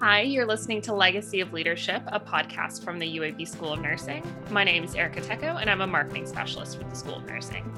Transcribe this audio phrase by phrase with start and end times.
[0.00, 4.22] Hi, you're listening to Legacy of Leadership, a podcast from the UAB School of Nursing.
[4.48, 7.68] My name is Erica Tecco, and I'm a marketing specialist with the School of Nursing.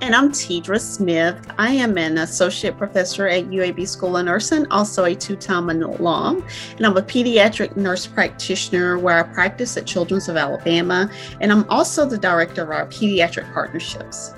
[0.00, 1.46] And I'm Tedra Smith.
[1.58, 6.42] I am an associate professor at UAB School of Nursing, also a two time alum.
[6.78, 11.10] And I'm a pediatric nurse practitioner where I practice at Children's of Alabama.
[11.42, 14.32] And I'm also the director of our pediatric partnerships.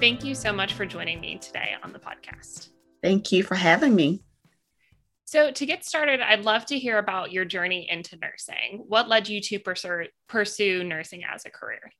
[0.00, 2.68] Thank you so much for joining me today on the podcast.
[3.02, 4.22] Thank you for having me.
[5.30, 8.82] So, to get started, I'd love to hear about your journey into nursing.
[8.88, 11.92] What led you to pursue, pursue nursing as a career?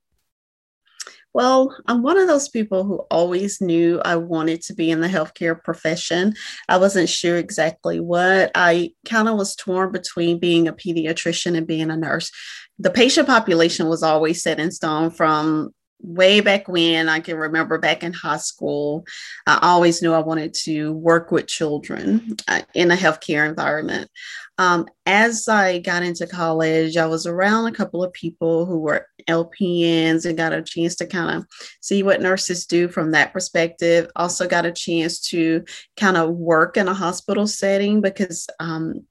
[1.35, 5.09] Well, I'm one of those people who always knew I wanted to be in the
[5.09, 6.37] healthcare profession.
[6.71, 8.51] I wasn't sure exactly what.
[8.55, 12.33] I kind of was torn between being a pediatrician and being a nurse.
[12.79, 17.79] The patient population was always set in stone from way back when I can remember
[17.79, 19.05] back in high school,
[19.47, 24.11] I always knew I wanted to work with children uh, in a healthcare environment.
[24.59, 29.07] Um, as I got into college, I was around a couple of people who were
[29.29, 31.47] LPNs and got a chance to kind of
[31.81, 34.11] see what nurses do from that perspective.
[34.17, 35.65] Also, got a chance to
[35.97, 39.07] kind of work in a hospital setting because um,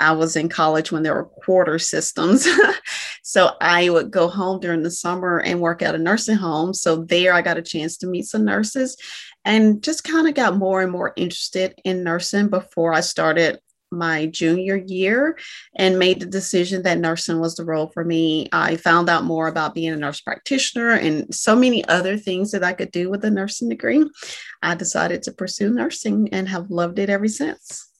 [0.00, 2.46] I was in college when there were quarter systems.
[3.28, 6.72] so I would go home during the summer and work at a nursing home.
[6.72, 8.96] So there I got a chance to meet some nurses
[9.44, 14.24] and just kind of got more and more interested in nursing before I started my
[14.24, 15.36] junior year
[15.76, 18.48] and made the decision that nursing was the role for me.
[18.50, 22.64] I found out more about being a nurse practitioner and so many other things that
[22.64, 24.08] I could do with a nursing degree.
[24.62, 27.90] I decided to pursue nursing and have loved it ever since.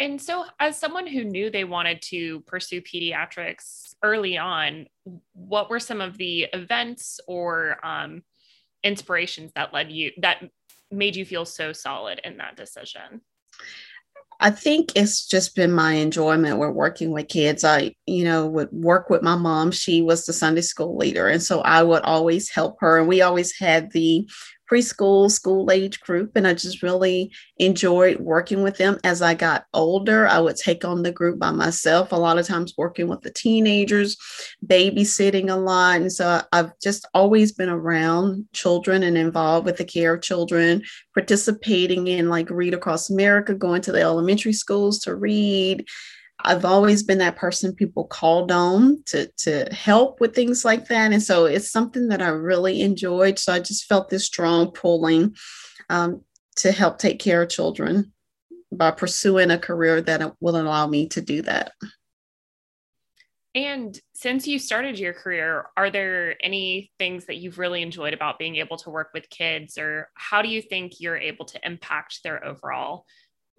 [0.00, 4.86] And so, as someone who knew they wanted to pursue pediatrics early on,
[5.34, 8.22] what were some of the events or um,
[8.82, 10.42] inspirations that led you that
[10.90, 13.20] made you feel so solid in that decision?
[14.42, 17.62] I think it's just been my enjoyment with working with kids.
[17.62, 19.70] I, you know, would work with my mom.
[19.70, 21.28] She was the Sunday school leader.
[21.28, 22.98] And so I would always help her.
[22.98, 24.26] And we always had the
[24.70, 26.32] preschool, school age group.
[26.36, 28.98] And I just really enjoyed working with them.
[29.02, 32.46] As I got older, I would take on the group by myself, a lot of
[32.46, 34.16] times working with the teenagers,
[34.64, 36.00] babysitting a lot.
[36.00, 40.82] And so I've just always been around children and involved with the care of children,
[41.14, 45.84] participating in like Read Across America, going to the elementary schools to read
[46.44, 51.12] I've always been that person people called on to to help with things like that,
[51.12, 53.38] and so it's something that I really enjoyed.
[53.38, 55.36] So I just felt this strong pulling
[55.88, 56.22] um,
[56.56, 58.12] to help take care of children
[58.72, 61.72] by pursuing a career that will allow me to do that.
[63.52, 68.38] And since you started your career, are there any things that you've really enjoyed about
[68.38, 72.20] being able to work with kids, or how do you think you're able to impact
[72.22, 73.06] their overall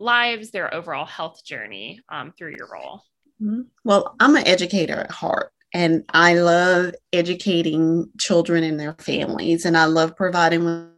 [0.02, 3.04] lives, their overall health journey um, through your role?
[3.42, 3.62] Mm-hmm.
[3.84, 5.52] Well, I'm an educator at heart.
[5.74, 10.90] And I love educating children and their families, and I love providing what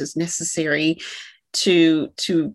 [0.00, 0.98] is necessary
[1.54, 2.54] to to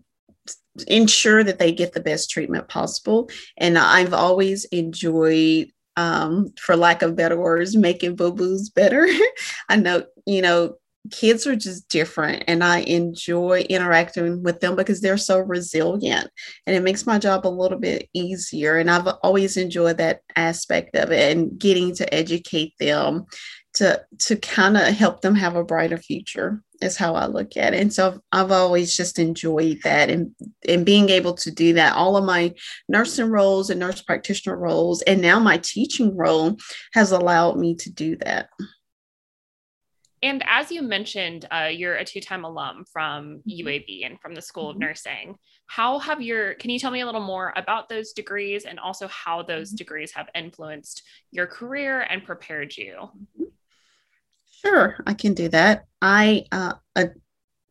[0.88, 3.30] ensure that they get the best treatment possible.
[3.56, 9.08] And I've always enjoyed um, for lack of better words, making boo boos better.
[9.68, 10.76] I know, you know,
[11.10, 16.30] kids are just different and I enjoy interacting with them because they're so resilient
[16.66, 18.78] and it makes my job a little bit easier.
[18.78, 23.26] And I've always enjoyed that aspect of it and getting to educate them
[23.74, 27.74] to to kind of help them have a brighter future is how I look at
[27.74, 27.80] it.
[27.80, 30.34] And so I've always just enjoyed that and,
[30.68, 31.94] and being able to do that.
[31.94, 32.54] All of my
[32.88, 36.56] nursing roles and nurse practitioner roles and now my teaching role
[36.92, 38.48] has allowed me to do that.
[40.24, 43.68] And as you mentioned, uh, you're a two-time alum from mm-hmm.
[43.68, 44.86] UAB and from the School of mm-hmm.
[44.86, 45.36] Nursing.
[45.66, 46.54] How have your?
[46.54, 49.76] Can you tell me a little more about those degrees and also how those mm-hmm.
[49.76, 53.10] degrees have influenced your career and prepared you?
[54.50, 55.84] Sure, I can do that.
[56.00, 56.72] I uh,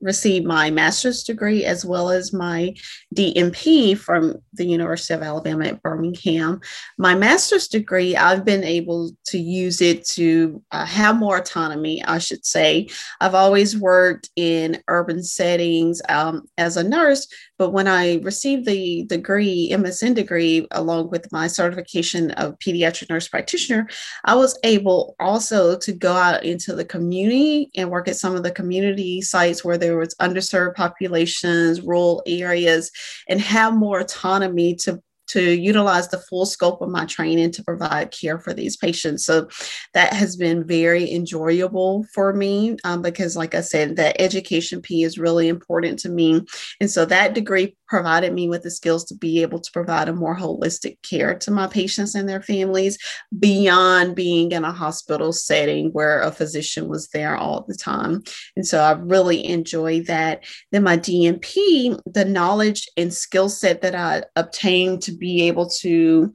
[0.04, 2.74] received my master's degree as well as my
[3.16, 6.60] DNP from the University of Alabama at Birmingham.
[6.98, 12.18] My master's degree, I've been able to use it to uh, have more autonomy, I
[12.18, 12.90] should say.
[13.22, 17.28] I've always worked in urban settings um, as a nurse,
[17.58, 23.28] but when I received the degree, MSN degree, along with my certification of pediatric nurse
[23.28, 23.88] practitioner,
[24.26, 28.44] I was able also to go out into the community and work at some of
[28.44, 32.92] the community sites where there was underserved populations, rural areas,
[33.28, 35.02] and have more autonomy to
[35.34, 39.26] to utilize the full scope of my training to provide care for these patients.
[39.26, 39.48] So
[39.94, 45.04] that has been very enjoyable for me um, because, like I said, the education P
[45.04, 46.42] is really important to me.
[46.80, 50.14] And so that degree provided me with the skills to be able to provide a
[50.14, 52.98] more holistic care to my patients and their families
[53.38, 58.24] beyond being in a hospital setting where a physician was there all the time.
[58.56, 60.44] And so I really enjoy that.
[60.72, 66.34] Then my DNP, the knowledge and skill set that I obtained to be able to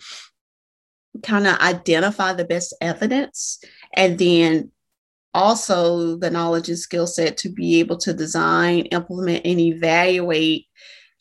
[1.23, 3.63] kind of identify the best evidence
[3.95, 4.71] and then
[5.35, 10.67] also the knowledge and skill set to be able to design, implement, and evaluate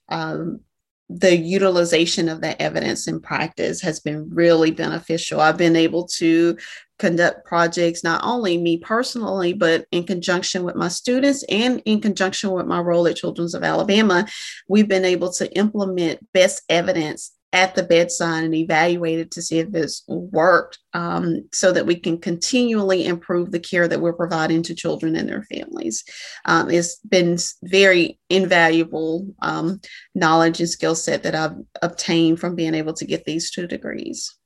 [0.07, 0.61] um,
[1.09, 5.41] the utilization of that evidence in practice has been really beneficial.
[5.41, 6.57] I've been able to
[6.99, 12.51] conduct projects, not only me personally, but in conjunction with my students and in conjunction
[12.51, 14.25] with my role at Children's of Alabama.
[14.67, 19.73] We've been able to implement best evidence at the bedside and evaluated to see if
[19.73, 24.75] it's worked um, so that we can continually improve the care that we're providing to
[24.75, 26.03] children and their families.
[26.45, 29.79] Um, it's been very invaluable um,
[30.13, 34.36] knowledge and skill set that I've obtained from being able to get these two degrees.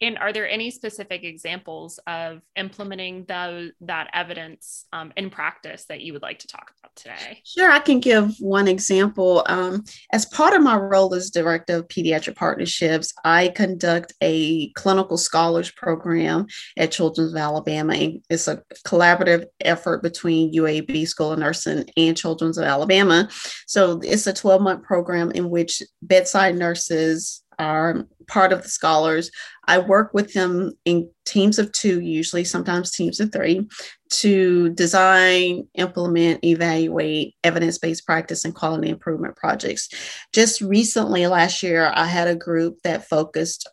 [0.00, 6.00] And are there any specific examples of implementing the, that evidence um, in practice that
[6.00, 7.42] you would like to talk about today?
[7.44, 9.44] Sure, I can give one example.
[9.46, 15.18] Um, as part of my role as Director of Pediatric Partnerships, I conduct a clinical
[15.18, 16.46] scholars program
[16.78, 17.94] at Children's of Alabama.
[18.30, 23.28] It's a collaborative effort between UAB School of Nursing and Children's of Alabama.
[23.66, 29.30] So it's a 12 month program in which bedside nurses are part of the scholars.
[29.66, 33.68] I work with them in teams of two, usually, sometimes teams of three,
[34.10, 39.88] to design, implement, evaluate evidence based practice and quality improvement projects.
[40.32, 43.68] Just recently, last year, I had a group that focused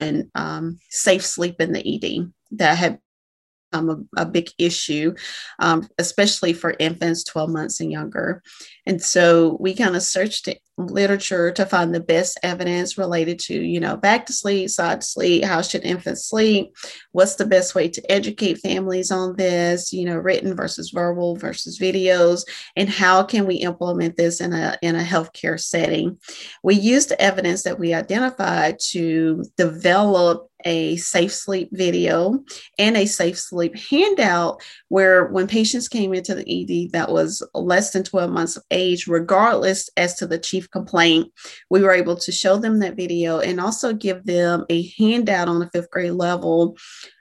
[0.00, 2.98] on um, safe sleep in the ED that had
[3.74, 5.14] um, a, a, big issue,
[5.58, 8.42] um, especially for infants 12 months and younger.
[8.86, 13.78] And so we kind of searched literature to find the best evidence related to, you
[13.78, 16.74] know, back to sleep, side to sleep, how should infants sleep,
[17.12, 21.78] what's the best way to educate families on this, you know, written versus verbal versus
[21.78, 22.42] videos,
[22.76, 26.18] and how can we implement this in a in a healthcare setting.
[26.62, 32.42] We used the evidence that we identified to develop a safe sleep video
[32.78, 37.90] and a safe sleep handout where when patients came into the ED that was less
[37.92, 41.32] than 12 months of age, regardless as to the chief complaint,
[41.70, 45.58] we were able to show them that video and also give them a handout on
[45.58, 46.76] the fifth grade level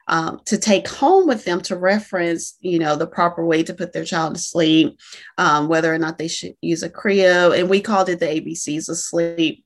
[0.08, 3.94] um, to take home with them to reference, you know, the proper way to put
[3.94, 5.00] their child to sleep,
[5.38, 7.54] um, whether or not they should use a crib.
[7.54, 9.64] And we called it the ABCs of sleep.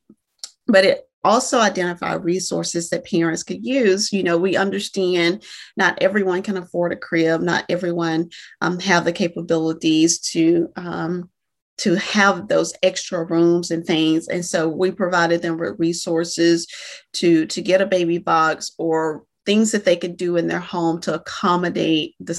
[0.67, 4.11] But it also identify resources that parents could use.
[4.11, 5.43] You know, we understand
[5.75, 8.29] not everyone can afford a crib, not everyone
[8.61, 11.29] um, have the capabilities to um,
[11.77, 16.67] to have those extra rooms and things and so we provided them with resources
[17.13, 20.99] to to get a baby box or things that they could do in their home
[20.99, 22.37] to accommodate the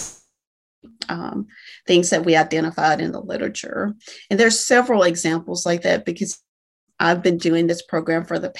[1.08, 1.46] um,
[1.86, 3.94] things that we identified in the literature
[4.30, 6.40] and there's several examples like that because
[6.98, 8.52] i've been doing this program for the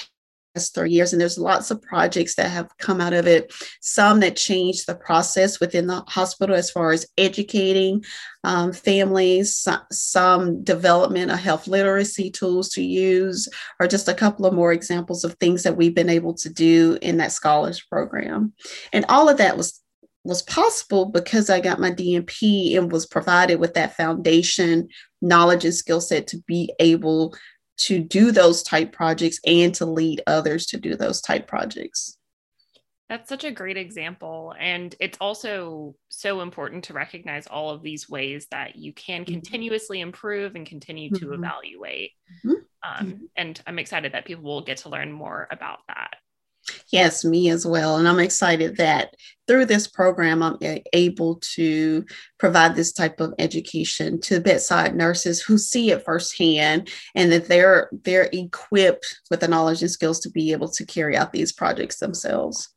[0.53, 4.19] past three years and there's lots of projects that have come out of it some
[4.19, 8.03] that change the process within the hospital as far as educating
[8.43, 13.47] um, families some, some development of health literacy tools to use
[13.79, 16.97] or just a couple of more examples of things that we've been able to do
[17.01, 18.53] in that scholars program.
[18.93, 19.81] And all of that was
[20.25, 24.89] was possible because I got my DNP and was provided with that foundation
[25.21, 27.35] knowledge and skill set to be able
[27.79, 32.17] to do those type projects and to lead others to do those type projects.
[33.09, 34.53] That's such a great example.
[34.59, 39.33] And it's also so important to recognize all of these ways that you can mm-hmm.
[39.33, 41.43] continuously improve and continue to mm-hmm.
[41.43, 42.11] evaluate.
[42.45, 42.53] Mm-hmm.
[42.83, 46.17] Um, and I'm excited that people will get to learn more about that.
[46.91, 47.97] Yes, me as well.
[47.97, 49.15] And I'm excited that
[49.47, 50.57] through this program, I'm
[50.93, 52.05] able to
[52.37, 57.89] provide this type of education to bedside nurses who see it firsthand and that they're
[58.03, 61.97] they're equipped with the knowledge and skills to be able to carry out these projects
[61.97, 62.69] themselves.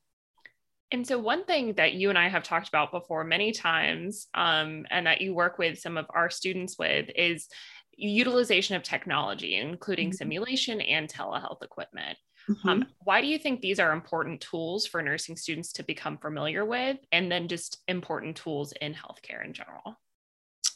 [0.93, 4.85] And so, one thing that you and I have talked about before many times, um,
[4.91, 7.49] and that you work with some of our students with, is
[7.97, 10.17] utilization of technology, including mm-hmm.
[10.17, 12.19] simulation and telehealth equipment.
[12.49, 12.69] Mm-hmm.
[12.69, 16.65] Um, why do you think these are important tools for nursing students to become familiar
[16.65, 19.97] with, and then just important tools in healthcare in general?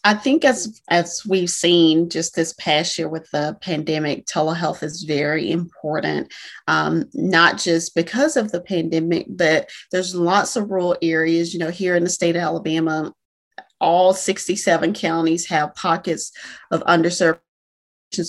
[0.07, 5.03] I think as as we've seen just this past year with the pandemic, telehealth is
[5.03, 6.33] very important.
[6.69, 11.53] Um, not just because of the pandemic, but there's lots of rural areas.
[11.53, 13.13] You know, here in the state of Alabama,
[13.81, 16.31] all 67 counties have pockets
[16.71, 17.41] of underserved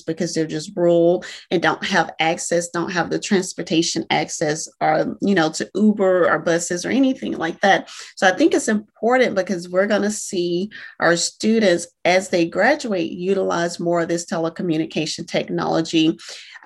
[0.06, 5.36] because they're just rural and don't have access, don't have the transportation access or, you
[5.36, 7.90] know, to Uber or buses or anything like that.
[8.16, 13.12] So I think it's important because we're going to see our students as they graduate
[13.12, 16.18] utilize more of this telecommunication technology.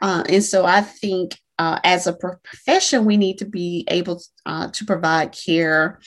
[0.01, 4.69] Uh, and so I think uh, as a profession, we need to be able uh,
[4.69, 5.99] to provide care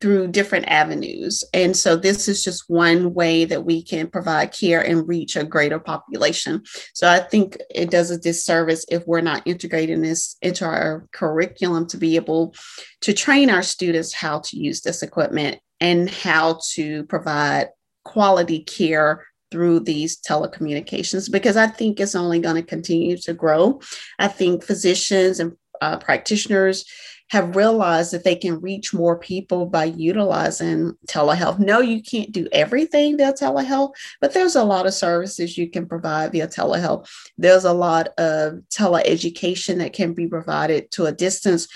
[0.00, 1.42] through different avenues.
[1.54, 5.44] And so this is just one way that we can provide care and reach a
[5.44, 6.62] greater population.
[6.92, 11.86] So I think it does a disservice if we're not integrating this into our curriculum
[11.88, 12.54] to be able
[13.02, 17.68] to train our students how to use this equipment and how to provide
[18.04, 23.80] quality care through these telecommunications because I think it's only going to continue to grow.
[24.18, 26.84] I think physicians and uh, practitioners
[27.30, 31.58] have realized that they can reach more people by utilizing telehealth.
[31.58, 35.86] No, you can't do everything via telehealth, but there's a lot of services you can
[35.86, 37.08] provide via telehealth.
[37.38, 41.66] There's a lot of teleeducation that can be provided to a distance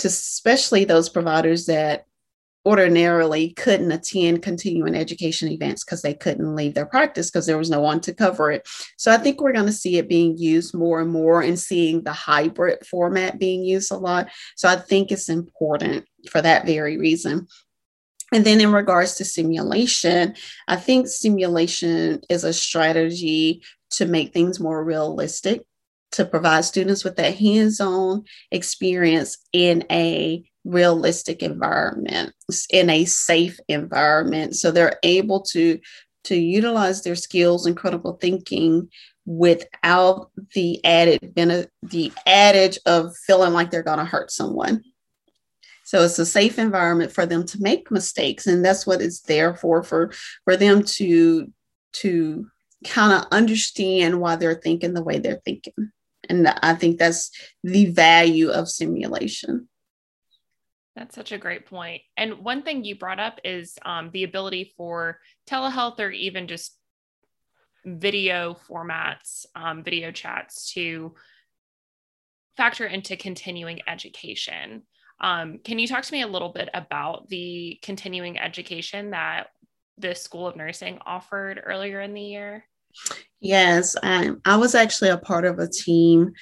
[0.00, 2.06] to especially those providers that
[2.66, 7.70] ordinarily couldn't attend continuing education events because they couldn't leave their practice because there was
[7.70, 8.68] no one to cover it.
[8.96, 12.02] So I think we're going to see it being used more and more and seeing
[12.02, 14.28] the hybrid format being used a lot.
[14.56, 17.46] So I think it's important for that very reason.
[18.32, 20.34] And then in regards to simulation,
[20.66, 23.62] I think simulation is a strategy
[23.92, 25.62] to make things more realistic,
[26.12, 32.34] to provide students with that hands on experience in a realistic environment
[32.70, 34.56] in a safe environment.
[34.56, 35.78] So they're able to
[36.24, 38.90] to utilize their skills and critical thinking
[39.24, 44.82] without the added benefit, the adage of feeling like they're going to hurt someone.
[45.84, 49.54] So it's a safe environment for them to make mistakes and that's what it's there
[49.54, 50.12] for for
[50.44, 51.50] for them to
[51.94, 52.50] to
[52.86, 55.92] kind of understand why they're thinking the way they're thinking.
[56.28, 57.30] And i think that's
[57.64, 59.68] the value of simulation
[60.98, 62.02] that's such a great point.
[62.16, 66.76] And one thing you brought up is um, the ability for telehealth or even just
[67.84, 71.14] video formats, um, video chats to
[72.56, 74.82] factor into continuing education.
[75.20, 79.48] Um, can you talk to me a little bit about the continuing education that
[79.98, 82.64] the School of Nursing offered earlier in the year?
[83.40, 86.32] Yes, um, I was actually a part of a team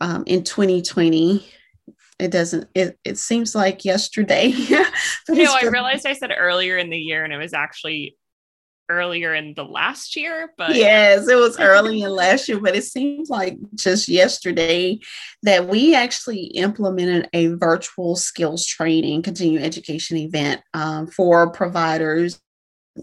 [0.00, 1.44] um, in 2020
[2.18, 4.52] it doesn't it, it seems like yesterday.
[5.28, 8.16] No i realized i said earlier in the year and it was actually
[8.88, 12.84] earlier in the last year but yes it was early in last year but it
[12.84, 14.98] seems like just yesterday
[15.42, 22.40] that we actually implemented a virtual skills training continuing education event um, for providers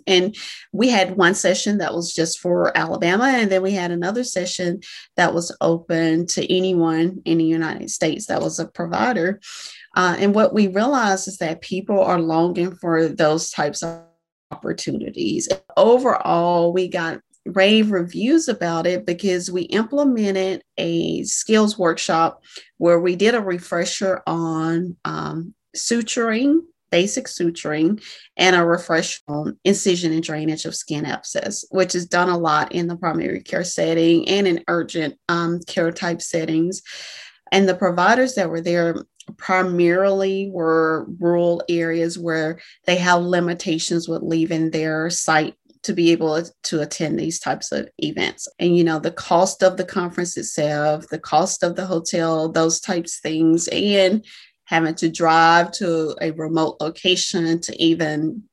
[0.07, 0.35] and
[0.71, 4.81] we had one session that was just for Alabama, and then we had another session
[5.17, 9.39] that was open to anyone in the United States that was a provider.
[9.95, 14.01] Uh, and what we realized is that people are longing for those types of
[14.51, 15.47] opportunities.
[15.77, 22.41] Overall, we got rave reviews about it because we implemented a skills workshop
[22.77, 26.61] where we did a refresher on um, suturing
[26.91, 28.01] basic suturing
[28.37, 32.71] and a refresh on incision and drainage of skin abscess, which is done a lot
[32.71, 36.81] in the primary care setting and in urgent um, care type settings.
[37.51, 38.95] And the providers that were there
[39.37, 46.43] primarily were rural areas where they have limitations with leaving their site to be able
[46.63, 48.47] to attend these types of events.
[48.59, 52.79] And, you know, the cost of the conference itself, the cost of the hotel, those
[52.79, 54.25] types of things, and
[54.65, 58.43] having to drive to a remote location to even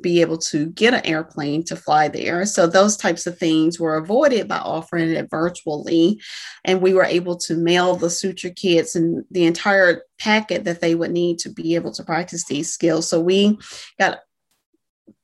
[0.00, 2.46] be able to get an airplane to fly there.
[2.46, 6.20] So those types of things were avoided by offering it virtually.
[6.64, 10.94] And we were able to mail the suture kits and the entire packet that they
[10.94, 13.08] would need to be able to practice these skills.
[13.08, 13.58] So we
[13.98, 14.20] got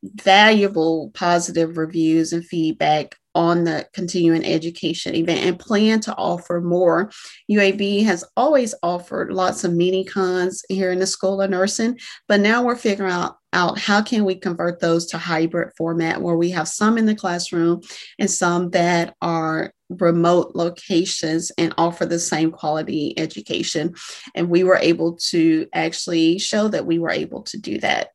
[0.03, 7.11] valuable positive reviews and feedback on the continuing education event and plan to offer more.
[7.51, 12.41] UAB has always offered lots of mini cons here in the School of Nursing, but
[12.41, 16.51] now we're figuring out, out how can we convert those to hybrid format where we
[16.51, 17.81] have some in the classroom
[18.19, 23.95] and some that are remote locations and offer the same quality education.
[24.35, 28.11] And we were able to actually show that we were able to do that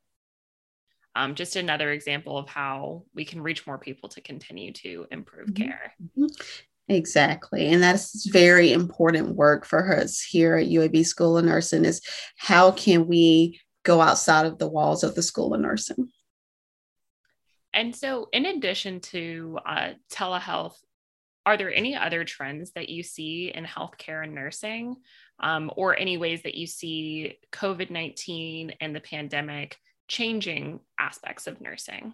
[1.15, 5.47] um, just another example of how we can reach more people to continue to improve
[5.47, 5.63] mm-hmm.
[5.63, 5.93] care.
[6.03, 6.25] Mm-hmm.
[6.87, 7.67] Exactly.
[7.69, 12.01] And that's very important work for us here at UAB School of Nursing is
[12.37, 16.09] how can we go outside of the walls of the School of Nursing?
[17.73, 20.75] And so, in addition to uh, telehealth,
[21.45, 24.95] are there any other trends that you see in healthcare and nursing,
[25.39, 31.61] um, or any ways that you see COVID 19 and the pandemic changing aspects of
[31.61, 32.13] nursing?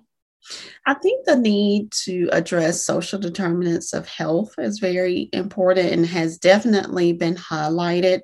[0.86, 6.38] I think the need to address social determinants of health is very important and has
[6.38, 8.21] definitely been highlighted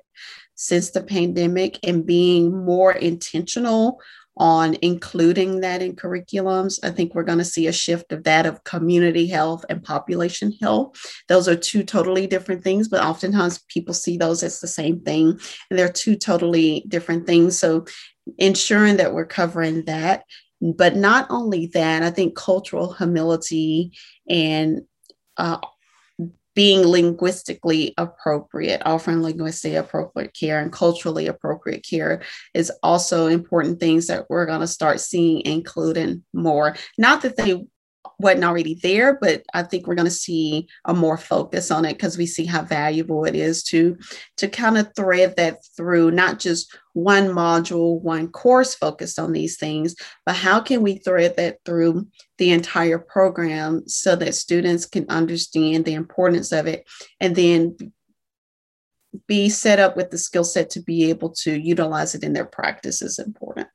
[0.56, 4.00] since the pandemic and being more intentional
[4.38, 6.78] on including that in curriculums.
[6.82, 10.52] I think we're going to see a shift of that of community health and population
[10.62, 10.96] health.
[11.28, 15.38] Those are two totally different things, but oftentimes people see those as the same thing,
[15.70, 17.58] and they're two totally different things.
[17.58, 17.84] So
[18.38, 20.24] ensuring that we're covering that.
[20.60, 23.92] But not only that, I think cultural humility
[24.28, 24.82] and
[25.36, 25.58] uh,
[26.58, 32.20] being linguistically appropriate, offering linguistically appropriate care and culturally appropriate care
[32.52, 36.74] is also important things that we're going to start seeing including more.
[36.98, 37.64] Not that they
[38.18, 41.92] wasn't already there, but I think we're going to see a more focus on it
[41.94, 43.96] because we see how valuable it is to
[44.38, 49.56] to kind of thread that through not just one module, one course focused on these
[49.56, 49.94] things,
[50.26, 52.08] but how can we thread that through
[52.38, 56.84] the entire program so that students can understand the importance of it
[57.20, 57.76] and then
[59.26, 62.44] be set up with the skill set to be able to utilize it in their
[62.44, 63.68] practice is important.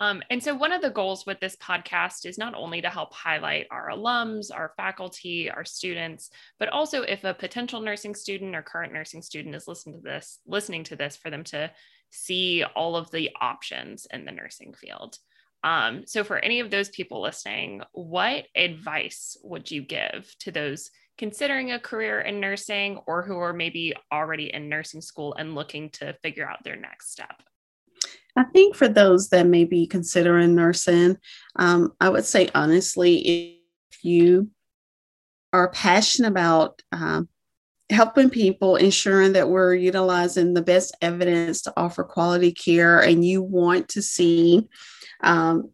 [0.00, 3.14] Um, and so, one of the goals with this podcast is not only to help
[3.14, 8.62] highlight our alums, our faculty, our students, but also if a potential nursing student or
[8.62, 11.70] current nursing student is listening to this, listening to this, for them to
[12.10, 15.16] see all of the options in the nursing field.
[15.62, 20.90] Um, so, for any of those people listening, what advice would you give to those
[21.16, 25.88] considering a career in nursing or who are maybe already in nursing school and looking
[25.90, 27.42] to figure out their next step?
[28.36, 31.16] I think for those that may be considering nursing,
[31.56, 33.60] um, I would say honestly,
[33.92, 34.50] if you
[35.52, 37.28] are passionate about um,
[37.90, 43.42] helping people, ensuring that we're utilizing the best evidence to offer quality care, and you
[43.42, 44.68] want to see
[45.22, 45.70] um,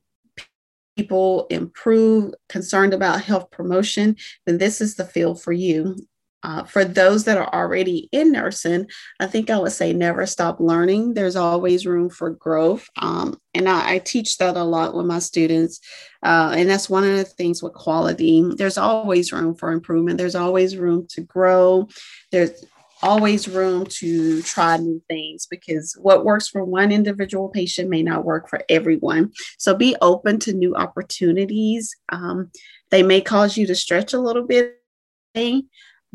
[0.97, 5.97] people improve, concerned about health promotion, then this is the field for you.
[6.43, 8.87] Uh, for those that are already in nursing,
[9.19, 11.15] I think I would say never stop learning.
[11.15, 12.89] There's always room for growth.
[12.97, 15.81] Um, and I, I, teach that a lot with my students.
[16.23, 18.43] Uh, and that's one of the things with quality.
[18.57, 21.89] There's always room for improvement, there's always room to grow.
[22.33, 22.65] There's
[23.03, 28.25] always room to try new things because what works for one individual patient may not
[28.25, 29.33] work for everyone.
[29.59, 31.95] So be open to new opportunities.
[32.11, 32.51] Um,
[32.91, 34.77] they may cause you to stretch a little bit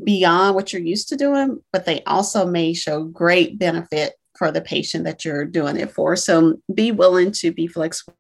[0.03, 4.62] beyond what you're used to doing, but they also may show great benefit for the
[4.62, 6.15] patient that you're doing it for.
[6.15, 8.15] So be willing to be flexible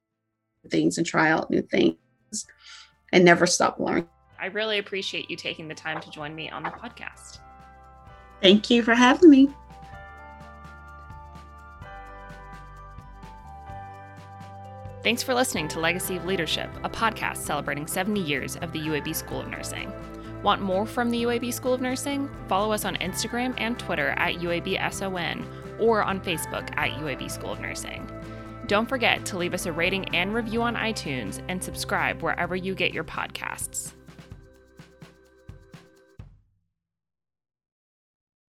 [0.63, 1.97] with things and try out new things
[3.11, 4.07] and never stop learning.
[4.39, 7.39] I really appreciate you taking the time to join me on the podcast.
[8.41, 9.49] Thank you for having me.
[15.03, 19.15] Thanks for listening to Legacy of Leadership, a podcast celebrating 70 years of the UAB
[19.15, 19.93] School of Nursing.
[20.45, 22.29] Want more from the UAB School of Nursing?
[22.47, 25.43] Follow us on Instagram and Twitter at UABSON
[25.79, 28.07] or on Facebook at UAB School of Nursing.
[28.67, 32.75] Don't forget to leave us a rating and review on iTunes and subscribe wherever you
[32.75, 33.93] get your podcasts.